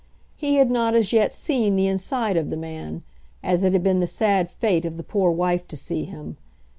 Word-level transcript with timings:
He 0.35 0.55
had 0.55 0.71
not 0.71 0.95
as 0.95 1.13
yet 1.13 1.31
seen 1.31 1.75
the 1.75 1.85
inside 1.85 2.35
of 2.35 2.49
the 2.49 2.57
man, 2.57 3.03
as 3.43 3.61
it 3.61 3.71
had 3.71 3.83
been 3.83 3.99
the 3.99 4.07
sad 4.07 4.49
fate 4.49 4.83
of 4.83 4.97
the 4.97 5.03
poor 5.03 5.29
wife 5.29 5.67
to 5.67 5.77
see 5.77 6.05
him. 6.05 6.37